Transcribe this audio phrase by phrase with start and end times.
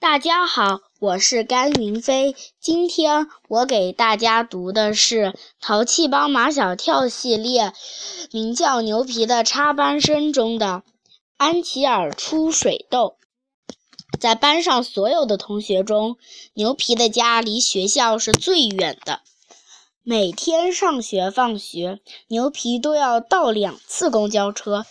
[0.00, 2.36] 大家好，我是甘云飞。
[2.60, 7.72] 今天我给大家读的是《淘气包马小跳》系列
[8.30, 10.84] 名叫《牛皮的插班生》中的
[11.36, 13.16] 安琪儿出水痘。
[14.20, 16.16] 在班上所有的同学中，
[16.54, 19.22] 牛皮的家离学校是最远的。
[20.04, 24.86] 每天上学放学，牛皮都要倒两次公交车，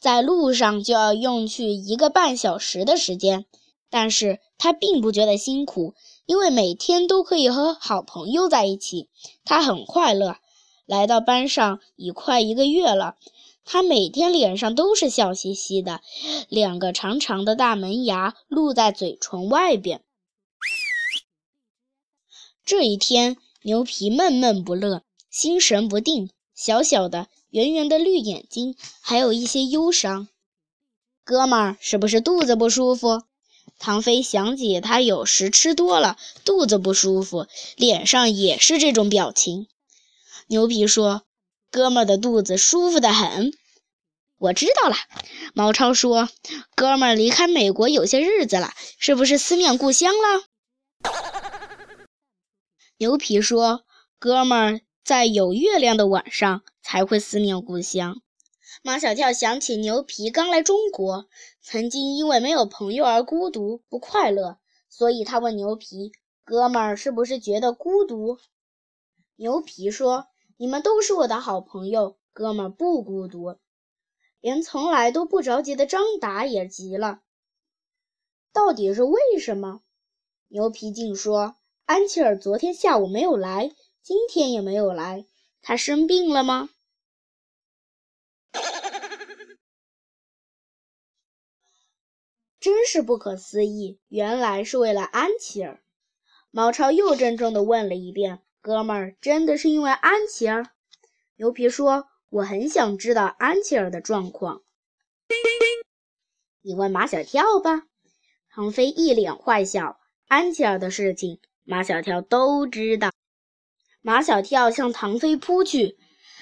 [0.00, 3.44] 在路上就要用去一个半小时的时间。
[3.90, 5.94] 但是他并不觉得辛苦，
[6.26, 9.08] 因为每天都可以和好朋友在一起，
[9.44, 10.38] 他很快乐。
[10.86, 13.16] 来到班上已快一个月了，
[13.64, 16.00] 他每天脸上都是笑嘻嘻的，
[16.48, 20.02] 两个长长的大门牙露在嘴唇外边。
[22.64, 30.28] 这一天，牛皮闷闷不乐，心神不定，小小的、圆圆的绿眼睛，还有一些忧伤。
[31.24, 33.22] 哥们儿，是不是肚子不舒服？
[33.78, 37.46] 唐飞想起他有时吃多了，肚子不舒服，
[37.76, 39.68] 脸上也是这种表情。
[40.48, 41.22] 牛皮说
[41.70, 43.52] ：“哥们儿的肚子舒服得很。”
[44.38, 44.96] 我知道了。
[45.54, 46.28] 毛超说
[46.76, 50.44] ：“哥们儿离开美国有些日子了，是不是思念故乡了？”
[52.98, 53.84] 牛皮说
[54.18, 58.20] ：“哥们儿在有月亮的晚上才会思念故乡。”
[58.86, 61.26] 马小跳想起牛皮刚来中国，
[61.60, 66.12] 曾经因为没有朋友而孤独不快乐，所以他问牛皮
[66.46, 68.38] ：“哥们儿是不是觉得孤独？”
[69.34, 73.56] 牛皮说：“你们都是我的好朋友，哥们儿不孤独。”
[74.40, 77.22] 连从来都不着急的张达也急了
[78.54, 79.80] ：“到底是为什么？”
[80.46, 85.26] 牛皮竟说：“安琪儿昨天下午没有来，今天也没有来，
[85.60, 86.70] 她生病了吗？”
[92.66, 94.00] 真是不可思议！
[94.08, 95.84] 原来是为了安琪儿。
[96.50, 100.70] 毛超又郑重地问了一遍：“哥们儿，真的是因为安琪儿？”
[101.38, 104.62] 牛皮说：“我很想知道安琪儿的状况。”
[106.62, 107.84] 你问马小跳吧。
[108.50, 110.00] 唐飞一脸坏笑。
[110.26, 113.12] 安琪儿的事情，马小跳都知道。
[114.02, 115.96] 马小跳向唐飞扑去，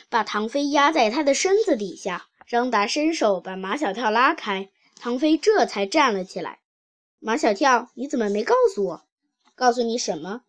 [0.08, 2.28] 把唐飞压在他的身子底下。
[2.46, 4.70] 张达伸手把马小跳拉开。
[4.94, 6.60] 唐飞这才站了起来。
[7.18, 9.04] 马小跳，你怎么没告诉我？
[9.54, 10.42] 告诉你什么？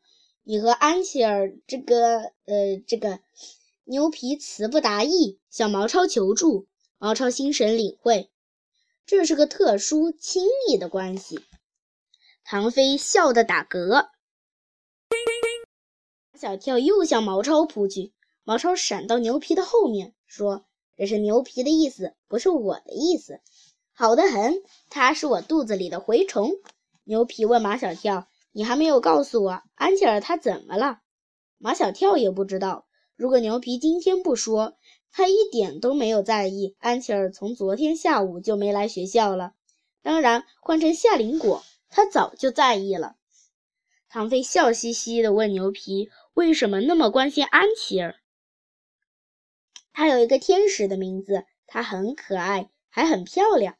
[0.44, 2.34] 你和安琪儿这个……
[2.46, 3.20] 呃，这个
[3.84, 6.68] 牛皮词不达意，向毛超求助。
[6.98, 8.32] 毛超心神领会，
[9.06, 11.42] 这是个特殊亲密的关系。
[12.44, 14.10] 唐飞笑得打嗝。
[16.32, 18.14] 马小跳又向毛超扑去，
[18.44, 20.66] 毛超闪到牛皮的后面，说
[20.98, 23.42] ：“这是牛皮的意思，不是我的意思。”
[23.98, 26.52] 好的很，它是我肚子里的蛔虫。
[27.06, 31.00] 牛皮问马小跳：“你还没有告诉我，安琪儿她怎么了？”
[31.58, 32.86] 马小跳也不知道。
[33.16, 34.76] 如果牛皮今天不说，
[35.14, 36.76] 他一点都没有在意。
[36.80, 39.54] 安琪儿从昨天下午就没来学校了。
[40.02, 43.16] 当然，换成夏林果，他早就在意了。
[44.10, 48.18] 唐飞笑嘻嘻地问牛皮：“为什么那么关心安琪儿？”
[49.94, 53.78] 他有一个天使的名字，她很可爱，还很漂亮。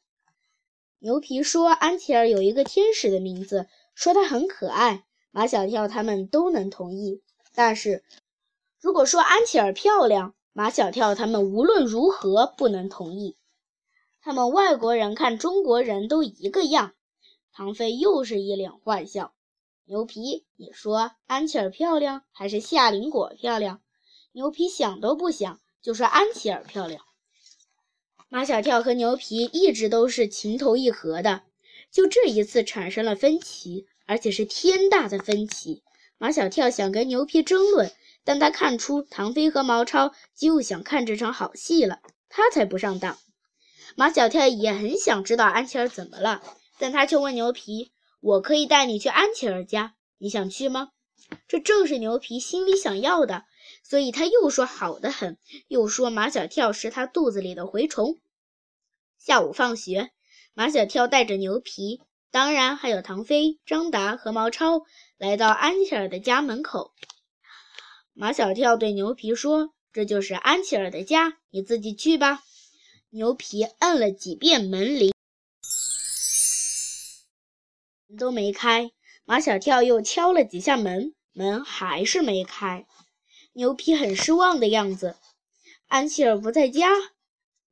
[0.98, 7.22] 牛皮说：“安琪儿有一个天使的名字，说她很可爱。”马小跳他们都能同意。
[7.54, 8.02] 但是，
[8.80, 13.36] 如果说安琪儿漂亮，马小跳他们无论如何不能同意。
[14.22, 16.94] 他们外国人看中国人都一个样。
[17.52, 19.34] 唐飞又是一脸坏笑。
[19.84, 23.80] 牛皮，你说安琪儿漂亮还是夏林果漂亮？
[24.32, 27.05] 牛皮想都不想就说安琪儿漂亮。
[28.28, 31.42] 马小跳和牛皮一直都是情投意合的，
[31.92, 35.82] 就这一次产生了分歧，而且是天大的分歧。
[36.18, 37.92] 马小跳想跟牛皮争论，
[38.24, 43.16] 但他看出唐飞和毛超就想看这场好戏了，他才不上当。
[43.94, 46.42] 马小跳也很想知道安琪儿怎么了，
[46.78, 50.88] 但他却问牛皮：“我可以带你去安琪儿家，你想去吗？”
[51.46, 53.44] 这正是牛皮心里想要的。
[53.88, 55.38] 所以他又说好的很，
[55.68, 58.18] 又说马小跳是他肚子里的蛔虫。
[59.16, 60.10] 下午放学，
[60.54, 62.00] 马小跳带着牛皮，
[62.32, 64.82] 当然还有唐飞、张达和毛超，
[65.18, 66.94] 来到安琪儿的家门口。
[68.12, 72.42] 马小跳对牛皮说：“这就是安琪儿的家，你自己去吧。”
[73.10, 75.14] 牛皮摁了几遍门铃，
[78.18, 78.90] 都没开。
[79.24, 82.84] 马小跳又敲了几下门，门还是没开。
[83.56, 85.16] 牛皮很失望的样子。
[85.86, 86.90] 安琪儿不在家。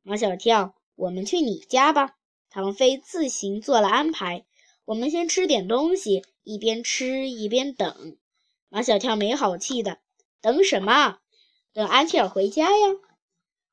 [0.01, 2.15] 马小跳，我们去你家吧。
[2.49, 4.45] 唐飞自行做了安排。
[4.85, 8.17] 我们先吃点东西，一边吃一边等。
[8.67, 9.99] 马小跳没好气的
[10.41, 11.19] ：“等什么？
[11.71, 12.95] 等安琪儿回家呀！”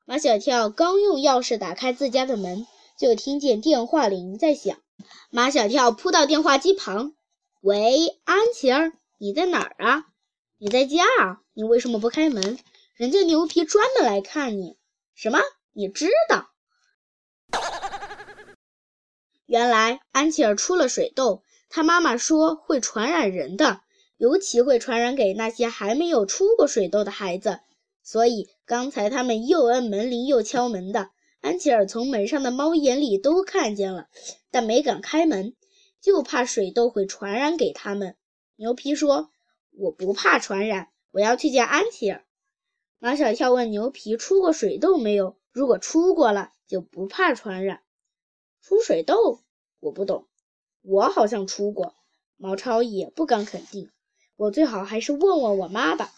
[0.05, 4.77] 马小跳刚用钥匙打开自家的门，就听见电话铃在响。
[5.31, 7.15] 马小跳扑到电话机旁
[7.61, 10.12] ：“喂，安琪儿，你在哪儿啊？
[10.63, 11.41] 你在家啊？
[11.51, 12.57] 你为什么不开门？
[12.95, 14.77] 人家牛皮专门来看你。
[15.13, 15.41] 什么？
[15.73, 16.51] 你知道？
[19.45, 23.81] 原来安琪儿出了水痘，她妈妈说会传染人的，
[24.15, 27.59] 尤其会传染给那些还没有出过水痘的孩子。”
[28.01, 31.09] 所以刚才他们又摁门铃又敲门的，
[31.41, 34.07] 安琪儿从门上的猫眼里都看见了，
[34.49, 35.57] 但没敢开门，
[35.99, 38.15] 就怕水痘会传染给他们。
[38.55, 39.29] 牛皮说
[39.77, 42.23] ：“我不怕传染，我要去见安琪儿。”
[42.99, 45.37] 马小跳问牛皮：“出过水痘没有？
[45.51, 47.81] 如果出过了，就不怕传染。”
[48.61, 49.41] 出水痘？
[49.79, 50.27] 我不懂，
[50.81, 51.95] 我好像出过。
[52.37, 53.89] 毛超也不敢肯定，
[54.35, 56.11] 我最好还是问问我妈吧。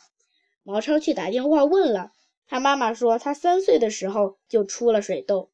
[0.64, 2.12] 毛超去打电话问了，
[2.48, 5.52] 他妈妈说他三岁的时候就出了水痘。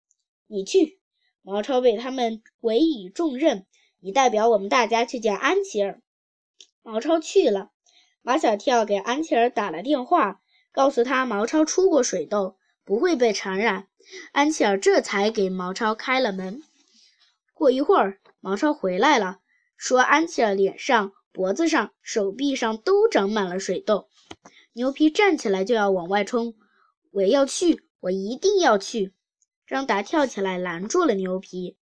[0.47, 0.99] 你去，
[1.41, 3.65] 毛超被他们委以重任，
[3.99, 6.01] 你代表我们大家去见安琪儿。
[6.81, 7.71] 毛超去了，
[8.23, 10.41] 马小跳给安琪儿打了电话，
[10.71, 13.87] 告诉他毛超出过水痘，不会被传染。
[14.31, 16.61] 安琪儿这才给毛超开了门。
[17.53, 19.39] 过一会儿，毛超回来了，
[19.75, 24.07] 说安琪儿脸上、脖子上、手臂上都长满了水痘。
[24.73, 26.55] 牛皮站起来就要往外冲，
[27.11, 29.13] 我要去，我一定要去！
[29.67, 31.77] 张达跳起来拦住了牛皮。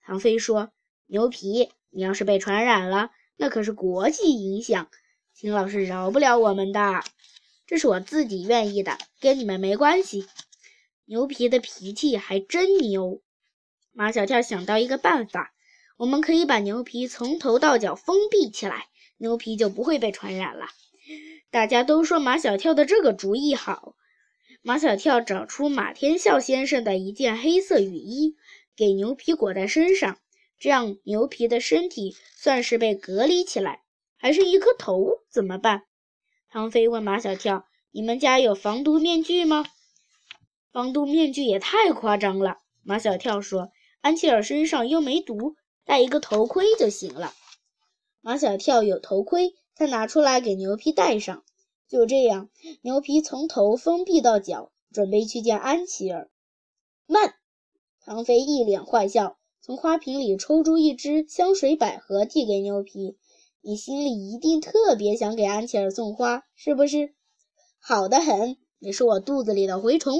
[0.00, 0.72] 唐飞说
[1.06, 4.88] ：“牛皮，你要是被传染了，那可是国际影响，
[5.34, 7.02] 秦老师饶不了我们的。
[7.66, 10.26] 这是我自己愿意的，跟你们没关系。”
[11.06, 13.22] 牛皮的脾气还真牛。
[13.92, 15.52] 马小跳想到一个办法，
[15.98, 18.86] 我们可以把牛皮从头到脚封闭起来，
[19.18, 20.66] 牛皮就不会被传染了。
[21.50, 23.96] 大家都说马小跳的这个主意好。
[24.62, 28.36] 马小跳找出马天笑先生的一件黑色雨衣，
[28.76, 30.18] 给牛皮裹在身上，
[30.58, 33.82] 这样牛皮的身体算是被隔离起来。
[34.22, 35.82] 还剩一颗头怎么办？
[36.48, 39.66] 唐飞问马小跳：“你们家有防毒面具吗？”
[40.70, 42.58] 防毒面具也太夸张了。
[42.84, 47.34] 马小跳说：“安琪儿身上又没毒，戴一个头盔就行了。”
[48.22, 49.54] 马小跳有头盔。
[49.74, 51.42] 他拿出来给牛皮戴上，
[51.88, 52.48] 就这样，
[52.82, 56.30] 牛皮从头封闭到脚，准备去见安琪儿。
[57.06, 57.34] 慢！
[58.04, 63.16] 唐飞一脸坏笑，从花瓶里抽出一支香水百合，递给牛皮。
[63.62, 67.14] 你心里一定特别想给安琪儿送花，是不是？
[67.80, 70.18] 好的很，你是我肚子里的蛔虫。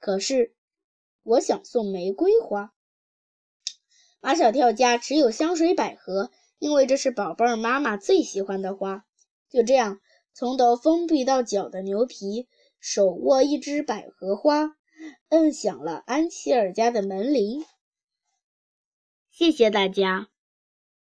[0.00, 0.54] 可是，
[1.22, 2.72] 我想送玫瑰花。
[4.20, 6.30] 马小跳家只有香水百合。
[6.60, 9.04] 因为这是宝贝儿妈妈最喜欢的花，
[9.50, 10.00] 就这样，
[10.32, 12.48] 从头封闭到脚的牛皮，
[12.80, 14.74] 手握一支百合花，
[15.28, 17.66] 摁响了安琪儿家的门铃。
[19.30, 20.28] 谢谢大家。